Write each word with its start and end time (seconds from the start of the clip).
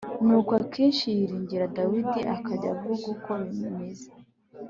nuko 0.25 0.51
akishi 0.63 1.07
yiringira 1.17 1.65
dawidi 1.75 2.19
akajya 2.35 2.67
avuga 2.75 3.03
uko 3.13 3.29
bimmeze 3.47 4.07